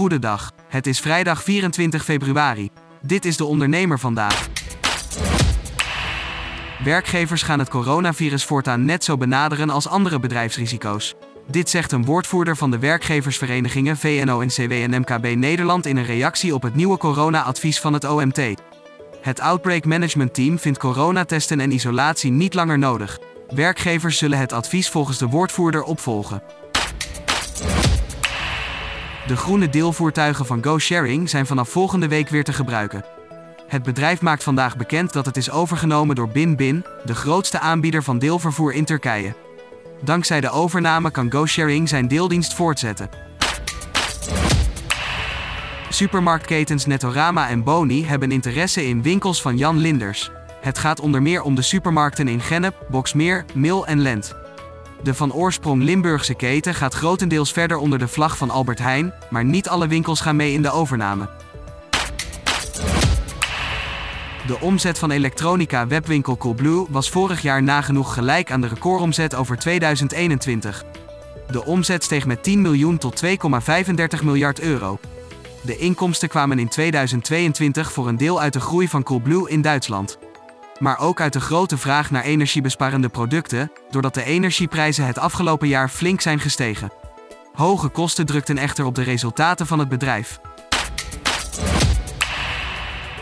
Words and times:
Goedendag. 0.00 0.52
Het 0.68 0.86
is 0.86 1.00
vrijdag 1.00 1.42
24 1.42 2.04
februari. 2.04 2.70
Dit 3.02 3.24
is 3.24 3.36
de 3.36 3.44
ondernemer 3.44 3.98
vandaag. 3.98 4.48
Werkgevers 6.84 7.42
gaan 7.42 7.58
het 7.58 7.68
coronavirus 7.68 8.44
voortaan 8.44 8.84
net 8.84 9.04
zo 9.04 9.16
benaderen 9.16 9.70
als 9.70 9.88
andere 9.88 10.20
bedrijfsrisico's. 10.20 11.14
Dit 11.46 11.68
zegt 11.68 11.92
een 11.92 12.04
woordvoerder 12.04 12.56
van 12.56 12.70
de 12.70 12.78
werkgeversverenigingen 12.78 13.96
VNO-NCW 13.96 14.72
en 14.72 15.00
MKB 15.00 15.36
Nederland 15.36 15.86
in 15.86 15.96
een 15.96 16.04
reactie 16.04 16.54
op 16.54 16.62
het 16.62 16.74
nieuwe 16.74 16.98
corona-advies 16.98 17.80
van 17.80 17.92
het 17.92 18.04
OMT. 18.04 18.40
Het 19.20 19.40
Outbreak 19.40 19.84
Management 19.84 20.34
Team 20.34 20.58
vindt 20.58 20.78
coronatesten 20.78 21.60
en 21.60 21.72
isolatie 21.72 22.30
niet 22.30 22.54
langer 22.54 22.78
nodig. 22.78 23.18
Werkgevers 23.48 24.18
zullen 24.18 24.38
het 24.38 24.52
advies 24.52 24.88
volgens 24.88 25.18
de 25.18 25.26
woordvoerder 25.26 25.82
opvolgen. 25.82 26.42
De 29.30 29.36
groene 29.36 29.68
deelvoertuigen 29.68 30.46
van 30.46 30.64
GoSharing 30.64 31.28
zijn 31.28 31.46
vanaf 31.46 31.68
volgende 31.68 32.08
week 32.08 32.28
weer 32.28 32.44
te 32.44 32.52
gebruiken. 32.52 33.04
Het 33.66 33.82
bedrijf 33.82 34.20
maakt 34.20 34.42
vandaag 34.42 34.76
bekend 34.76 35.12
dat 35.12 35.26
het 35.26 35.36
is 35.36 35.50
overgenomen 35.50 36.16
door 36.16 36.28
BinBin, 36.28 36.84
de 37.04 37.14
grootste 37.14 37.58
aanbieder 37.58 38.02
van 38.02 38.18
deelvervoer 38.18 38.72
in 38.72 38.84
Turkije. 38.84 39.34
Dankzij 40.02 40.40
de 40.40 40.50
overname 40.50 41.10
kan 41.10 41.32
GoSharing 41.32 41.88
zijn 41.88 42.08
deeldienst 42.08 42.54
voortzetten. 42.54 43.08
Supermarktketens 45.88 46.86
Netorama 46.86 47.48
en 47.48 47.64
Boni 47.64 48.06
hebben 48.06 48.32
interesse 48.32 48.86
in 48.86 49.02
winkels 49.02 49.42
van 49.42 49.56
Jan 49.56 49.76
Linders. 49.76 50.30
Het 50.60 50.78
gaat 50.78 51.00
onder 51.00 51.22
meer 51.22 51.42
om 51.42 51.54
de 51.54 51.62
supermarkten 51.62 52.28
in 52.28 52.40
Gennep, 52.40 52.86
Boksmeer, 52.88 53.44
Mil 53.54 53.86
en 53.86 54.00
Lent. 54.00 54.39
De 55.02 55.14
van 55.14 55.32
oorsprong 55.32 55.82
Limburgse 55.82 56.34
keten 56.34 56.74
gaat 56.74 56.94
grotendeels 56.94 57.52
verder 57.52 57.76
onder 57.76 57.98
de 57.98 58.08
vlag 58.08 58.36
van 58.36 58.50
Albert 58.50 58.78
Heijn, 58.78 59.12
maar 59.30 59.44
niet 59.44 59.68
alle 59.68 59.86
winkels 59.86 60.20
gaan 60.20 60.36
mee 60.36 60.52
in 60.52 60.62
de 60.62 60.70
overname. 60.70 61.28
De 64.46 64.60
omzet 64.60 64.98
van 64.98 65.10
elektronica 65.10 65.86
webwinkel 65.86 66.36
Coolblue 66.36 66.86
was 66.88 67.10
vorig 67.10 67.42
jaar 67.42 67.62
nagenoeg 67.62 68.14
gelijk 68.14 68.50
aan 68.50 68.60
de 68.60 68.66
recordomzet 68.66 69.34
over 69.34 69.58
2021. 69.58 70.84
De 71.50 71.64
omzet 71.64 72.04
steeg 72.04 72.26
met 72.26 72.42
10 72.42 72.60
miljoen 72.60 72.98
tot 72.98 73.22
2,35 73.24 74.24
miljard 74.24 74.60
euro. 74.60 74.98
De 75.60 75.76
inkomsten 75.76 76.28
kwamen 76.28 76.58
in 76.58 76.68
2022 76.68 77.92
voor 77.92 78.08
een 78.08 78.16
deel 78.16 78.40
uit 78.40 78.52
de 78.52 78.60
groei 78.60 78.88
van 78.88 79.02
Coolblue 79.02 79.50
in 79.50 79.62
Duitsland. 79.62 80.18
Maar 80.80 80.98
ook 80.98 81.20
uit 81.20 81.32
de 81.32 81.40
grote 81.40 81.78
vraag 81.78 82.10
naar 82.10 82.22
energiebesparende 82.22 83.08
producten, 83.08 83.72
doordat 83.90 84.14
de 84.14 84.24
energieprijzen 84.24 85.06
het 85.06 85.18
afgelopen 85.18 85.68
jaar 85.68 85.88
flink 85.88 86.20
zijn 86.20 86.40
gestegen. 86.40 86.92
Hoge 87.52 87.88
kosten 87.88 88.26
drukten 88.26 88.58
echter 88.58 88.84
op 88.84 88.94
de 88.94 89.02
resultaten 89.02 89.66
van 89.66 89.78
het 89.78 89.88
bedrijf. 89.88 90.40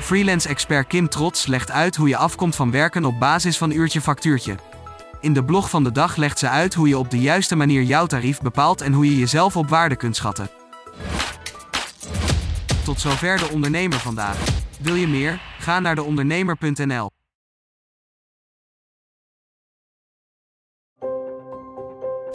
Freelance-expert 0.00 0.86
Kim 0.86 1.08
Trots 1.08 1.46
legt 1.46 1.70
uit 1.70 1.96
hoe 1.96 2.08
je 2.08 2.16
afkomt 2.16 2.56
van 2.56 2.70
werken 2.70 3.04
op 3.04 3.18
basis 3.18 3.58
van 3.58 3.70
uurtje 3.70 4.00
factuurtje. 4.00 4.56
In 5.20 5.32
de 5.32 5.44
blog 5.44 5.70
van 5.70 5.84
de 5.84 5.92
dag 5.92 6.16
legt 6.16 6.38
ze 6.38 6.48
uit 6.48 6.74
hoe 6.74 6.88
je 6.88 6.98
op 6.98 7.10
de 7.10 7.20
juiste 7.20 7.56
manier 7.56 7.82
jouw 7.82 8.06
tarief 8.06 8.40
bepaalt 8.40 8.80
en 8.80 8.92
hoe 8.92 9.04
je 9.10 9.18
jezelf 9.18 9.56
op 9.56 9.68
waarde 9.68 9.96
kunt 9.96 10.16
schatten. 10.16 10.50
Tot 12.84 13.00
zover 13.00 13.38
de 13.38 13.48
ondernemer 13.48 13.98
vandaag. 13.98 14.36
Wil 14.80 14.94
je 14.94 15.08
meer? 15.08 15.40
Ga 15.58 15.80
naar 15.80 15.94
deondernemer.nl. 15.94 17.17